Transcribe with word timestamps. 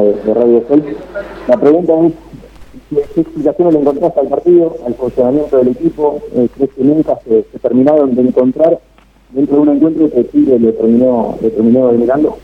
de 0.00 0.34
Radio 0.34 0.64
Sol. 0.66 0.84
La 1.48 1.56
pregunta 1.56 1.92
es, 2.06 2.12
¿qué 3.14 3.20
explicaciones 3.20 3.74
le 3.74 3.80
encontraste 3.80 4.20
al 4.20 4.28
partido, 4.28 4.76
al 4.86 4.94
funcionamiento 4.94 5.58
del 5.58 5.68
equipo? 5.68 6.20
Eh, 6.34 6.48
¿Crees 6.54 6.70
que 6.72 6.84
nunca 6.84 7.18
se, 7.24 7.42
terminaron 7.58 8.14
de 8.14 8.22
encontrar 8.22 8.80
dentro 9.30 9.56
de 9.56 9.62
un 9.62 9.68
encuentro 9.76 10.10
que 10.10 10.28
Chile 10.30 10.58
le 10.58 10.72
terminó, 10.72 11.36
le 11.40 11.50
terminó 11.50 11.90
eliminando? 11.90 12.38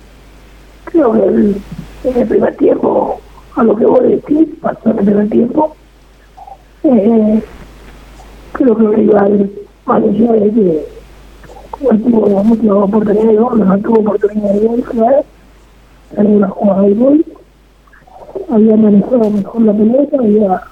Creo 0.85 1.13
que 1.13 1.19
en 1.25 2.17
el 2.17 2.27
primer 2.29 2.57
tiempo, 2.57 3.21
a 3.57 3.65
lo 3.65 3.77
que 3.77 3.87
vos 3.87 4.03
decís, 4.03 4.49
pasó 4.61 4.91
en 4.91 4.99
el 4.99 5.05
primer 5.05 5.29
tiempo, 5.31 5.75
eh, 6.85 7.43
creo 8.53 8.77
que 8.77 8.85
el 8.85 8.95
rival, 8.95 9.39
de 9.39 9.51
que 10.53 11.97
tuvo 11.97 12.45
muchas 12.45 12.71
oportunidades 12.71 13.29
de 13.29 13.37
gol, 13.37 13.67
no 13.67 13.79
tuvo 13.79 14.01
oportunidad 14.01 14.53
de 14.53 14.67
gol, 14.67 14.83
claro, 14.83 15.25
alguna 16.17 16.49
jugada 16.49 16.83
de 16.83 16.95
gol, 16.95 17.25
había 18.51 18.77
manejado 18.77 19.31
mejor 19.31 19.63
la 19.63 19.73
pelota, 19.73 20.17
había 20.19 20.63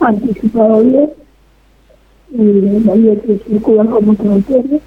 anticipado 0.00 0.82
bien 0.82 1.10
y 2.30 2.90
había 2.90 3.20
que 3.20 3.38
circular 3.46 3.88
con 3.88 4.06
mucho 4.06 4.22
detalle. 4.24 4.80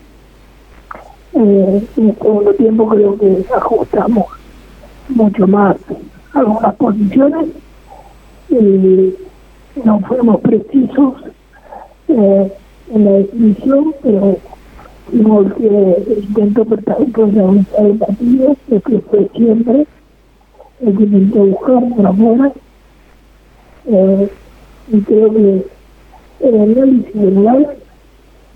Eh, 1.34 1.84
en 1.98 2.09
el 2.09 2.16
segundo 2.16 2.54
tiempo 2.54 2.88
creo 2.90 3.18
que 3.18 3.45
ajustamos 3.55 4.26
mucho 5.09 5.48
más 5.48 5.76
algunas 6.34 6.76
posiciones 6.76 7.48
y 8.49 9.16
no 9.84 9.99
fuimos 10.02 10.41
precisos 10.41 11.13
eh, 12.07 12.54
en 12.93 13.05
la 13.05 13.12
definición, 13.12 13.93
pero 14.02 14.38
fuimos 15.09 15.54
que 15.54 16.21
intentó 16.27 16.66
protagonizar 16.66 17.85
el 17.85 17.98
partido, 17.98 18.55
lo 18.68 18.82
que 18.82 18.99
fue 18.99 19.30
siempre 19.35 19.85
el 20.85 20.98
que 20.98 21.03
intentó 21.03 21.45
buscar 21.45 21.95
por 21.95 22.07
afuera 22.07 22.52
eh, 23.88 24.30
y 24.91 25.01
creo 25.01 25.34
que 25.34 25.65
el 26.41 26.55
análisis 26.55 27.13
general 27.13 27.68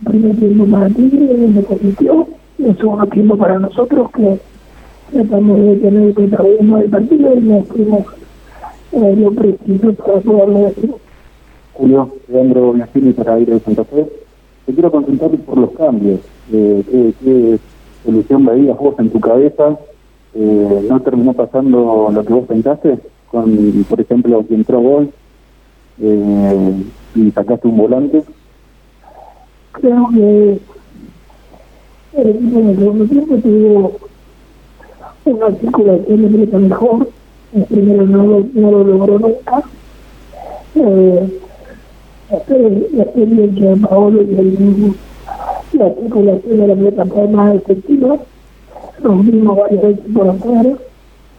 el 0.02 0.12
primer 0.12 0.36
tiempo 0.38 0.66
para 0.66 0.90
Tigre 0.90 1.34
me 1.36 1.62
permitió 1.62 2.28
el 2.60 2.78
segundo 2.78 3.08
tiempo 3.08 3.38
para 3.38 3.60
nosotros 3.60 4.12
que 4.12 4.40
tratamos 5.12 5.60
de 5.60 5.76
tener 5.78 6.04
el 6.04 6.14
protagonismo 6.14 6.78
del 6.78 6.90
partido 6.90 7.36
y 7.36 7.42
nos 7.42 7.68
fuimos 7.68 8.06
eh, 8.92 9.16
lo 9.18 9.32
preciso 9.32 9.94
para 9.94 10.20
poderlo 10.20 10.60
decir. 10.60 10.94
Julio, 11.74 12.10
Leandro 12.28 12.74
Biasini 12.74 13.14
para 13.14 13.40
ir 13.40 13.50
de 13.50 13.60
Santa 13.60 13.84
Fe. 13.86 14.08
Te 14.66 14.74
quiero 14.74 14.92
consultar 14.92 15.30
por 15.30 15.58
los 15.58 15.72
cambios. 15.72 16.20
Eh, 16.52 16.84
¿qué, 16.90 17.14
¿Qué 17.24 17.60
solución 18.04 18.46
veías 18.46 18.78
vos 18.78 18.96
en 19.00 19.10
tu 19.10 19.20
cabeza 19.20 19.78
eh, 20.36 20.86
no 20.88 21.00
terminó 21.02 21.34
pasando 21.34 22.10
lo 22.12 22.24
que 22.24 22.34
vos 22.34 22.48
pensaste, 22.48 23.00
con 23.32 23.86
por 23.90 24.00
ejemplo 24.00 24.46
que 24.48 24.56
entró 24.56 24.80
gol 24.80 25.12
eh, 26.02 26.84
y 27.16 27.32
sacaste 27.32 27.68
un 27.68 27.78
volante. 27.78 28.24
Creo 29.72 30.10
que 30.14 30.60
en 32.14 32.68
el 32.70 32.78
segundo 32.78 33.06
tiempo 33.06 33.36
tuvo 33.38 33.92
una 35.26 35.52
circulación 35.58 36.50
de 36.52 36.60
mejor, 36.60 37.10
el 37.54 37.64
primero 37.66 38.06
no 38.06 38.24
lo, 38.54 38.84
logró 38.84 39.20
nunca. 39.20 39.64
Eh, 40.76 41.40
la 42.30 43.04
experiencia 43.04 43.70
de 43.72 43.78
Paolo 43.78 44.22
y 44.22 44.36
el, 44.36 44.96
la 45.74 45.94
circulación 45.96 46.58
de 46.60 46.68
la 46.68 46.76
pelota 46.76 47.06
fue 47.06 47.28
más 47.28 47.56
efectiva 47.56 48.20
nos 49.04 49.26
vimos 49.26 49.58
varias 49.58 49.82
veces 49.82 50.06
por 50.14 50.30
afuera, 50.30 50.78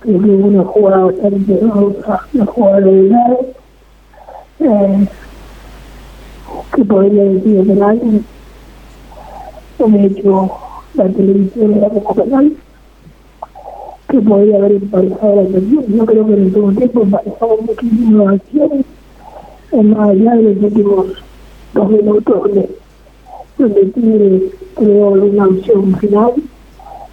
creo 0.00 0.22
que 0.22 0.30
una 0.30 0.64
jugada 0.64 1.04
bastante 1.04 1.60
otra, 1.64 2.20
una 2.32 2.46
jugada 2.46 2.80
de 2.80 3.02
lado, 3.02 3.46
eh, 4.60 5.08
que 6.74 6.84
podría 6.84 7.24
decir 7.24 7.66
penal, 7.66 8.00
de 9.78 10.06
hecho 10.06 10.50
la 10.94 11.08
televisión 11.08 11.74
era 11.74 11.88
poco 11.88 12.14
penal, 12.14 12.52
que 14.08 14.20
podría 14.20 14.56
haber 14.56 14.72
emparejado 14.72 15.36
la 15.36 15.42
atención. 15.42 15.84
Yo 15.88 16.06
creo 16.06 16.26
que 16.26 16.32
en 16.32 16.42
el 16.42 16.52
segundo 16.52 16.78
tiempo 16.78 17.02
emparejamos 17.02 17.62
muchísimas 17.62 18.34
acciones, 18.34 18.86
en 19.72 19.90
más 19.90 20.08
allá 20.08 20.34
de 20.34 20.42
los 20.42 20.64
últimos 20.64 21.06
dos 21.74 21.90
minutos 21.90 22.42
donde, 22.42 22.70
donde 23.56 23.86
Tigre 23.86 24.50
creó 24.74 25.08
una 25.10 25.46
opción 25.46 25.96
final 25.96 26.32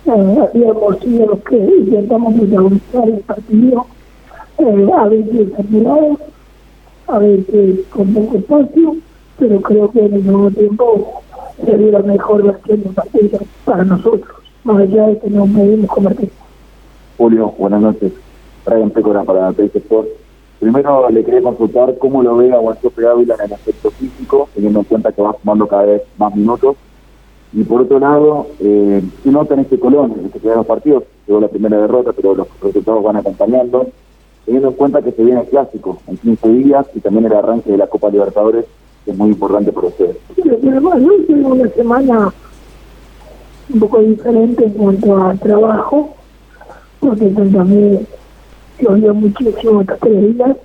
eh, 0.07 0.49
habíamos 0.53 0.99
sido 0.99 1.25
los 1.27 1.39
que 1.43 1.57
intentamos 1.57 2.33
protagonizar 2.35 3.09
el 3.09 3.19
partido, 3.19 3.85
eh, 4.57 4.89
a 4.95 5.07
veces 5.07 5.47
apurado, 5.59 6.17
a 7.07 7.19
veces 7.19 7.79
con 7.89 8.13
poco 8.13 8.37
espacio, 8.37 8.95
pero 9.37 9.61
creo 9.61 9.91
que 9.91 10.05
en 10.05 10.13
el 10.13 10.25
nuevo 10.25 10.51
tiempo 10.51 11.21
sería 11.65 11.91
la 11.91 11.99
mejor 11.99 12.43
versión 12.43 12.83
del 12.83 12.93
partido 12.93 13.39
para 13.65 13.83
nosotros, 13.83 14.37
más 14.63 14.77
allá 14.77 15.07
de 15.07 15.19
que 15.19 15.29
no 15.29 15.45
pudimos 15.45 15.89
convertir. 15.89 16.31
Julio, 17.17 17.53
buenas 17.57 17.81
noches. 17.81 18.13
Brian 18.65 18.89
Pécora 18.91 19.23
para 19.23 19.51
País 19.51 19.75
Sport. 19.75 20.07
Primero 20.59 21.09
le 21.09 21.23
quería 21.23 21.41
consultar 21.41 21.97
cómo 21.99 22.23
lo 22.23 22.37
ve 22.37 22.51
a 22.51 22.57
Guanchope 22.57 23.05
Ávila 23.05 23.35
en 23.35 23.45
el 23.45 23.53
aspecto 23.53 23.91
físico, 23.91 24.49
teniendo 24.55 24.79
en 24.79 24.85
cuenta 24.85 25.11
que 25.11 25.21
va 25.21 25.35
sumando 25.39 25.67
cada 25.67 25.83
vez 25.83 26.01
más 26.17 26.35
minutos 26.35 26.75
y 27.53 27.63
por 27.63 27.81
otro 27.81 27.99
lado, 27.99 28.47
eh, 28.59 29.01
¿qué 29.23 29.31
nota 29.31 29.53
en 29.53 29.61
este 29.61 29.79
Colón, 29.79 30.13
en 30.19 30.25
este 30.25 30.39
los 30.47 30.65
partidos? 30.65 31.03
Llegó 31.25 31.39
la 31.39 31.47
primera 31.47 31.77
derrota, 31.77 32.11
pero 32.13 32.35
los 32.35 32.47
resultados 32.61 33.03
van 33.03 33.15
acompañando, 33.15 33.87
teniendo 34.45 34.69
en 34.69 34.75
cuenta 34.75 35.01
que 35.01 35.11
se 35.13 35.23
viene 35.23 35.41
el 35.41 35.47
clásico 35.47 35.99
en 36.07 36.17
15 36.17 36.49
días 36.49 36.85
y 36.93 36.99
también 36.99 37.25
el 37.25 37.33
arranque 37.33 37.71
de 37.71 37.77
la 37.77 37.87
Copa 37.87 38.09
Libertadores, 38.09 38.65
que 39.05 39.11
es 39.11 39.17
muy 39.17 39.29
importante 39.29 39.71
para 39.71 39.87
ustedes. 39.87 40.17
Sí, 40.35 40.41
pero 40.43 40.89
hoy 40.89 41.25
tengo 41.25 41.49
una 41.49 41.69
semana 41.69 42.33
un 43.73 43.79
poco 43.79 43.99
diferente 43.99 44.65
en 44.65 44.71
cuanto 44.71 45.17
a 45.17 45.33
trabajo, 45.35 46.15
porque 46.99 47.27
también 47.27 48.05
se 48.77 48.87
oyó 48.87 49.13
muchísimo 49.13 49.81
estas 49.81 49.99
tres 49.99 50.35
días, 50.35 50.57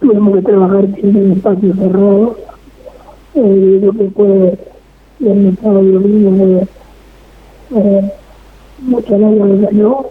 tuvimos 0.00 0.34
que 0.34 0.42
trabajar 0.42 0.84
en 0.84 1.32
espacios 1.32 1.78
cerrados, 1.78 2.36
eh, 3.34 3.80
lo 3.82 3.92
que 3.92 4.04
puede 4.04 4.71
y 5.22 5.28
el 5.28 5.36
mercado 5.38 5.84
de 5.84 5.92
domingo 5.92 6.66
eh, 7.76 8.12
mucha 8.80 9.14
agua 9.14 9.46
me 9.46 9.66
ganó 9.66 10.06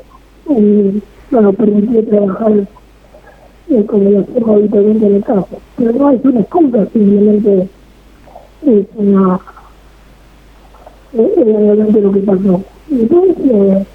y 0.49 1.01
no 1.31 1.41
nos 1.41 1.55
permitió 1.55 2.05
trabajar 2.05 2.67
eh, 3.69 3.85
como 3.85 4.09
lo 4.09 4.19
hacemos 4.21 4.49
habitualmente 4.49 5.05
en 5.05 5.15
el 5.15 5.23
campo. 5.23 5.59
Pero 5.77 5.91
no 5.91 6.09
es 6.11 6.23
una 6.23 6.39
excusa, 6.39 6.85
simplemente 6.93 7.67
es 8.65 8.85
una 8.95 9.39
es 11.13 11.35
realmente 11.35 12.01
lo 12.01 12.11
que 12.13 12.19
pasó. 12.21 12.61
Entonces, 12.89 13.35
eh, 13.51 13.85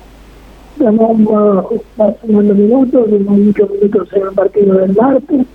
ganamos 0.79 1.67
va 1.99 2.15
sumando 2.21 2.55
minutos, 2.55 3.07
tenemos 3.07 3.39
muchos 3.39 3.71
minutos 3.71 4.09
en 4.13 4.23
el 4.23 4.35
partido 4.35 4.75
del 4.75 4.95
martes, 4.95 5.47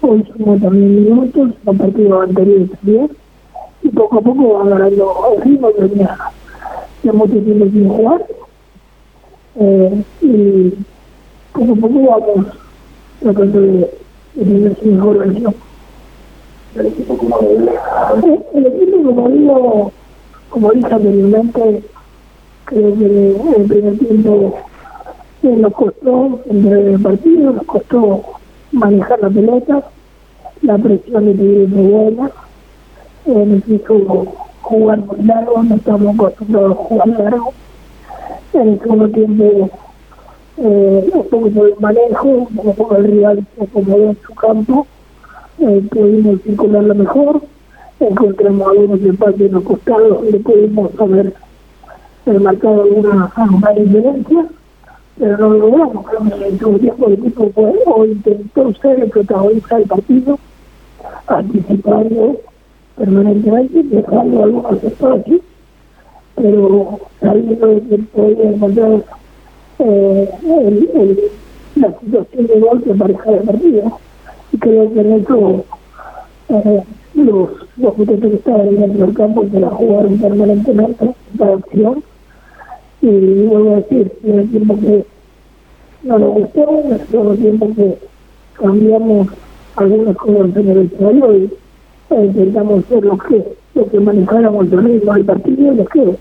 hoy 0.00 0.24
sumamos 0.32 0.62
también 0.62 1.04
minutos, 1.04 1.50
en 1.62 1.72
el 1.72 1.76
partido 1.76 2.22
anterior 2.22 2.68
también 2.70 3.10
y 3.84 3.88
poco 3.90 4.18
a 4.18 4.20
poco 4.22 4.54
va 4.54 4.68
ganando 4.68 5.14
el 5.36 5.42
ritmo 5.42 5.72
que 5.72 5.82
venía 5.82 6.18
de 7.02 7.12
mucho 7.12 7.34
sin 7.34 7.88
jugar 7.88 8.26
eh, 9.60 10.04
y 10.22 10.72
poco 11.52 11.72
a 11.72 11.76
poco 11.76 12.26
vamos 12.26 12.46
tratando 13.20 13.60
de, 13.60 13.90
de 14.34 14.44
tener 14.44 14.76
su 14.80 14.86
mejor 14.86 15.18
versión. 15.18 15.54
¿El 16.74 16.86
equipo 16.86 17.16
como 17.16 17.38
eh, 17.40 17.70
El 18.54 18.66
equipo, 18.66 19.02
como 19.04 19.28
digo, 19.28 19.92
como 20.48 20.72
dije 20.72 20.92
anteriormente, 20.92 21.82
creo 22.64 22.98
que 22.98 23.36
el 23.56 23.64
primer 23.68 23.98
tiempo 23.98 24.58
eh, 25.42 25.56
nos 25.56 25.72
costó 25.74 26.40
el 26.50 27.00
partido, 27.00 27.52
nos 27.52 27.66
costó 27.66 28.22
manejar 28.72 29.20
la 29.20 29.30
pelota, 29.30 29.84
la 30.62 30.78
presión 30.78 31.36
de 31.36 31.66
muy 31.68 31.86
buena, 31.86 32.30
eh, 33.26 33.46
necesito 33.46 34.26
jugar 34.62 34.98
muy 34.98 35.22
largo, 35.22 35.62
no 35.62 35.74
estamos 35.74 36.14
acostumbrados 36.14 36.72
a 36.72 36.74
jugar 36.74 37.08
largo. 37.08 37.52
En 38.52 38.68
el 38.68 38.80
segundo 38.80 39.08
tiempo, 39.08 39.70
eh, 40.56 41.10
un 41.12 41.28
poco 41.28 41.48
de 41.48 41.74
manejo, 41.80 42.28
un 42.28 42.74
poco 42.76 42.96
el 42.96 43.04
rival 43.04 43.46
se 43.56 43.64
acomodó 43.64 44.10
en 44.10 44.18
su 44.26 44.34
campo, 44.34 44.86
eh, 45.58 45.82
pudimos 45.90 46.40
circularlo 46.42 46.94
mejor, 46.94 47.40
encontramos 48.00 48.68
algunos 48.68 49.00
espacios 49.00 49.40
en 49.40 49.52
los 49.52 49.64
costados 49.64 50.22
donde 50.22 50.38
pudimos 50.40 51.00
haber 51.00 51.34
eh, 52.26 52.38
marcado 52.38 52.82
alguna, 52.82 53.32
alguna 53.34 53.70
diferencia, 53.72 54.46
pero 55.18 55.36
no 55.38 55.48
lo 55.50 55.58
logramos. 55.58 56.06
Creo 56.06 56.20
en 56.20 56.42
el 56.42 56.58
tiempo 56.80 57.06
el 57.06 57.12
equipo 57.14 57.50
fue, 57.54 57.72
o 57.86 58.04
intentó 58.04 58.72
ser 58.74 59.00
el 59.00 59.10
protagonista 59.10 59.76
del 59.78 59.88
partido, 59.88 60.38
anticipando 61.26 62.40
permanentemente, 62.96 63.82
dejando 63.82 64.42
algunos 64.44 64.84
aquí 64.84 65.42
pero 66.36 67.00
sabiendo 67.20 67.80
que 67.88 67.98
podía 67.98 68.50
encontrar 68.50 69.04
eh, 69.78 70.30
el, 70.42 71.20
la 71.76 71.88
situación 72.00 72.46
de 72.46 72.60
gol 72.60 72.82
que 72.82 72.94
pareja 72.94 73.30
de 73.30 73.38
partido. 73.38 73.98
Y 74.52 74.58
creo 74.58 74.92
que 74.92 75.00
en 75.00 75.12
eso 75.12 75.64
eh, 76.48 76.82
los, 77.14 77.50
los 77.76 77.94
que 77.94 78.34
estaban 78.34 78.74
dentro 78.76 79.06
del 79.06 79.14
campo 79.14 79.44
que 79.50 79.60
la 79.60 79.70
jugaron 79.70 80.18
permanentemente 80.18 81.14
para 81.38 81.54
acción. 81.54 82.02
Y 83.02 83.44
vuelvo 83.44 83.72
a 83.72 83.76
decir, 83.76 84.12
en 84.24 84.38
el 84.38 84.50
tiempo 84.50 84.80
que 84.80 85.04
no 86.04 86.18
nos 86.18 86.34
gustó, 86.34 86.82
en 86.82 86.92
el 86.92 87.38
tiempo 87.38 87.68
que 87.76 87.98
cambiamos 88.54 89.28
algunas 89.76 90.16
cosas 90.16 90.56
en 90.56 90.68
el 90.68 90.78
escenario 90.86 91.36
y 91.36 91.44
e 91.44 91.63
intentamos 92.10 92.84
ser 92.86 93.04
los 93.04 93.22
que, 93.22 93.56
los 93.74 93.88
que 93.88 94.00
manejáramos 94.00 94.66
el 94.72 94.84
ritmo 94.84 95.14
del 95.14 95.24
partido 95.24 95.72
y 95.72 95.76
los 95.76 95.88
que 95.88 96.16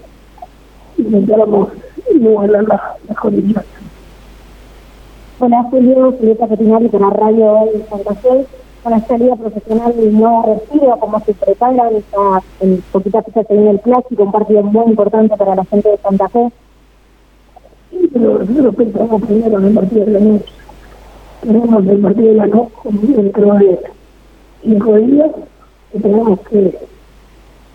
intentáramos 0.98 1.70
igualar 2.14 2.64
las, 2.64 2.82
las 3.08 3.18
condiciones. 3.18 3.66
Hola 5.40 5.64
Julio, 5.70 6.14
Julieta 6.20 6.48
Petinari 6.48 6.90
con 6.90 7.02
la 7.02 7.10
radio 7.10 7.52
hoy 7.52 7.70
en 7.76 7.90
Santa 7.90 8.16
Fe. 8.16 8.46
Con 8.84 8.94
esta 8.94 9.18
liga 9.18 9.36
profesional 9.38 9.94
no 10.12 10.44
recibe 10.44 10.88
como 11.00 11.20
se 11.22 11.34
prepara, 11.34 11.90
está 11.90 12.44
en 12.60 12.84
poquita 12.92 13.22
fecha 13.24 13.44
se 13.44 13.54
viene 13.54 13.72
el 13.72 13.80
clásico, 13.80 14.24
un 14.24 14.32
partido 14.32 14.62
muy 14.62 14.88
importante 14.88 15.36
para 15.38 15.56
la 15.56 15.66
gente 15.66 15.90
de 15.90 15.98
Santa 15.98 16.28
Fe. 16.30 16.52
Sí, 17.92 18.10
pero 18.12 18.40
nosotros 18.40 18.76
pensamos 18.76 19.22
primero 19.22 19.58
en 19.58 19.66
el 19.66 19.74
partido 19.74 20.06
de 20.06 20.12
la 20.12 20.20
noche. 20.20 20.54
Tenemos 21.42 21.88
el 21.88 22.00
partido 22.00 22.28
de 22.28 22.34
la 22.34 22.48
noche 22.48 22.72
dentro 22.92 23.54
de 23.54 23.80
cinco 24.64 24.96
días 24.96 25.32
tenemos 26.00 26.40
que 26.42 26.78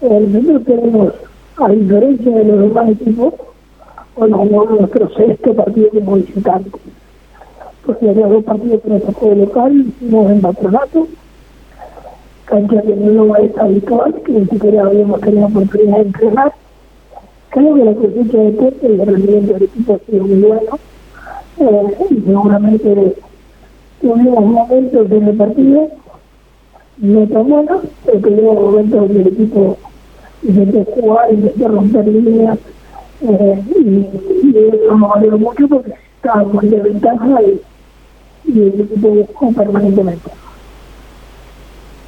nosotros 0.00 0.64
tenemos, 0.64 1.12
a 1.56 1.68
diferencia 1.70 2.30
de 2.32 2.44
los 2.44 2.60
demás 2.60 2.90
equipos, 2.90 3.34
bueno, 4.16 4.44
nuestro 4.44 5.08
sexto 5.14 5.54
partido 5.54 5.90
como 5.90 6.16
visitante 6.16 6.70
porque 7.88 8.10
había 8.10 8.26
dos 8.26 8.44
partidos 8.44 8.82
que 8.82 8.90
nos 8.90 9.02
tocó 9.02 9.34
local, 9.34 9.86
hicimos 9.88 10.30
en 10.30 10.42
patronato, 10.42 11.08
cancha 12.44 12.82
que 12.82 12.94
no 12.94 13.34
es 13.36 13.56
habitual, 13.56 14.14
que 14.26 14.32
ni 14.32 14.44
siquiera 14.44 14.84
habíamos 14.84 15.18
tenido 15.22 15.46
oportunidad 15.46 15.96
de 15.96 16.02
entrenar. 16.02 16.52
Creo 17.48 17.74
que 17.74 17.84
la 17.86 17.94
cosecha 17.94 18.38
de 18.38 18.50
Puerto 18.50 18.78
y 18.82 18.92
el 18.92 19.06
rendimiento 19.06 19.54
del 19.54 19.62
equipo 19.62 19.94
ha 19.94 19.98
sido 20.10 20.24
muy 20.26 20.42
bueno. 20.42 20.78
Eh, 21.60 21.96
y 22.10 22.14
seguramente 22.26 23.16
tuvimos 24.02 24.44
momentos 24.44 25.10
en 25.10 25.28
el 25.28 25.36
partido 25.38 25.88
no 26.98 27.26
tan 27.26 27.48
buenos, 27.48 27.82
pero 28.04 28.18
tuvimos 28.20 28.54
momentos 28.54 29.00
donde 29.00 29.20
el 29.20 29.28
equipo 29.28 29.76
intentó 30.42 30.84
jugar, 30.92 31.32
intentó 31.32 31.68
romper 31.68 32.08
líneas, 32.08 32.58
eh, 33.22 33.62
y, 33.76 34.46
y 34.46 34.56
eso 34.56 34.96
nos 34.96 35.10
valió 35.10 35.38
mucho 35.38 35.68
porque 35.68 35.94
estábamos 36.16 36.62
de 36.70 36.80
ventaja 36.80 37.42
y 37.42 37.60
y 38.48 38.60
el 38.62 38.80
equipo 38.80 39.08
buscó 39.08 39.52
permanentemente. 39.52 40.30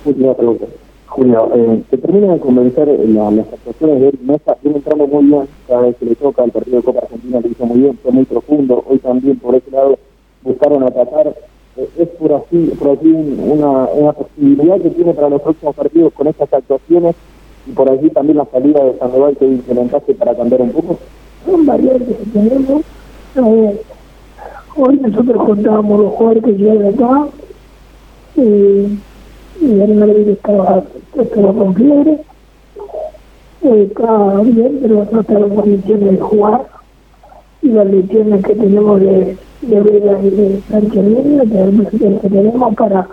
Última 0.05 0.35
pregunta. 0.35 0.67
Julio, 1.07 1.51
eh, 1.55 1.83
¿te 1.91 1.99
termina 1.99 2.35
de 2.35 2.41
convencer 2.41 2.89
la, 2.89 3.31
las 3.31 3.53
actuaciones 3.53 4.01
de 4.01 4.09
Eric 4.09 4.21
Mesa? 4.23 4.57
Viene 4.63 4.79
entrando 4.79 5.07
muy 5.07 5.25
bien 5.25 5.49
cada 5.67 5.83
vez 5.83 5.97
que 5.97 6.07
le 6.07 6.15
toca, 6.15 6.45
el 6.45 6.53
partido 6.53 6.77
de 6.79 6.83
Copa 6.85 7.01
Argentina 7.01 7.41
lo 7.41 7.49
hizo 7.49 7.67
muy 7.67 7.81
bien, 7.81 7.99
fue 8.03 8.13
muy 8.13 8.25
profundo, 8.25 8.85
hoy 8.89 8.99
también 8.99 9.37
por 9.39 9.55
ese 9.55 9.71
lado 9.71 9.99
buscaron 10.43 10.85
atacar. 10.85 11.35
Eh, 11.81 11.89
¿Es 11.99 12.09
por 12.09 12.33
así, 12.33 12.73
por 12.79 12.91
así 12.91 13.09
una, 13.09 13.87
una 13.87 14.13
posibilidad 14.13 14.81
que 14.81 14.91
tiene 14.91 15.15
para 15.15 15.31
los 15.31 15.41
próximos 15.41 15.75
partidos 15.75 16.13
con 16.13 16.27
estas 16.27 16.53
actuaciones 16.53 17.17
y 17.67 17.73
por 17.73 17.89
allí 17.89 18.11
también 18.11 18.39
la 18.39 18.47
salida 18.47 18.85
de 18.85 18.99
Sandoval 18.99 19.37
que 19.37 19.47
implementaste 19.47 20.15
para 20.15 20.35
cambiar 20.35 20.63
un 20.63 20.71
poco? 20.73 20.99
Son 21.47 21.65
variantes 21.65 22.17
que 22.17 22.39
tenemos. 22.39 22.83
Eh, 23.37 23.81
Hoy 24.77 24.97
nosotros 24.99 25.45
contábamos 25.45 26.01
los 26.01 26.15
jugadores 26.15 26.45
que 26.45 26.53
llegan 26.53 26.95
acá 26.95 27.27
y, 28.37 28.41
y 28.41 29.81
Hernán 29.81 30.11
estaba, 30.29 30.85
estaba 31.19 31.53
con 31.53 31.75
fiebre. 31.75 32.19
Eh, 33.63 33.89
está 33.89 34.41
bien, 34.43 34.79
pero 34.81 35.07
no 35.11 35.25
tenemos 35.25 35.67
lesiones 35.67 36.13
de 36.13 36.21
jugar 36.21 36.67
y 37.63 37.69
las 37.69 37.87
lesiones 37.87 38.45
que 38.45 38.55
tenemos 38.55 39.01
de, 39.01 39.37
de 39.63 39.81
Vega 39.81 40.19
y 40.23 40.31
de 40.31 40.63
Sánchez 40.71 41.05
Media, 41.05 41.43
que 41.91 42.29
tenemos 42.29 42.75
para, 42.75 43.09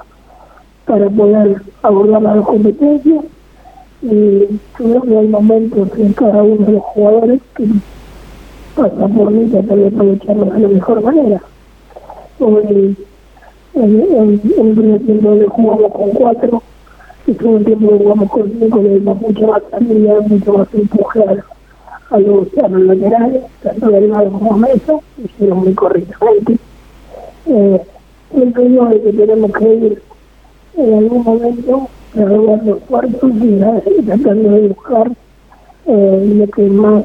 para 0.85 1.09
poder 1.09 1.61
abordar 1.81 2.21
las 2.21 2.45
competencias. 2.45 3.25
Y 4.01 4.59
creo 4.73 5.01
que 5.01 5.17
hay 5.17 5.27
momentos 5.27 5.89
en 5.97 6.13
cada 6.13 6.43
uno 6.43 6.65
de 6.65 6.71
los 6.73 6.83
jugadores 6.83 7.41
que 7.55 7.65
pasan 8.75 9.13
por 9.13 9.31
mí 9.31 9.49
tratar 9.49 9.77
de 9.77 9.87
aprovecharlos 9.87 10.53
de 10.53 10.59
la 10.59 10.67
mejor 10.67 11.01
manera 11.03 11.41
hoy 12.39 12.95
en, 13.73 14.17
el 14.31 14.39
primer 14.39 14.99
tiempo 15.01 15.35
le 15.35 15.47
jugamos 15.47 15.91
con 15.91 16.09
cuatro, 16.11 16.63
y 17.25 17.31
el 17.31 17.65
tiempo 17.65 17.89
que 17.89 17.97
jugamos 17.97 18.29
con 18.31 18.51
cinco 18.59 18.81
le 18.81 18.89
dimos 18.95 19.21
mucha 19.21 19.47
más 19.47 19.63
salida, 19.71 20.19
mucho 20.21 20.53
más 20.53 20.67
empuje 20.73 21.19
los, 22.11 22.47
a 22.63 22.67
los 22.67 22.81
laterales, 22.81 23.43
tanto 23.61 23.87
Delgado 23.89 24.31
como 24.31 24.57
Mesa, 24.57 24.93
hicieron 25.23 25.59
muy 25.59 25.73
correctamente. 25.73 26.57
Eh, 27.45 27.81
el 28.35 28.47
es 28.47 29.01
que 29.03 29.13
tenemos 29.13 29.51
que 29.53 29.73
ir 29.75 30.01
en 30.75 30.93
algún 30.93 31.23
momento 31.23 31.89
a 32.15 32.25
robar 32.25 32.63
los 32.65 32.79
cuartos 32.79 33.31
y 33.33 34.03
tratando 34.03 34.51
de 34.51 34.67
buscar 34.67 35.11
eh, 35.85 36.33
lo 36.37 36.47
que 36.47 36.61
más 36.63 37.03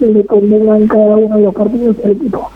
le 0.00 0.24
convenga 0.26 0.76
en 0.76 0.88
cada 0.88 1.16
uno 1.16 1.36
de 1.36 1.42
los 1.42 1.54
partidos 1.54 1.96
del 1.98 2.12
equipo. 2.12 2.50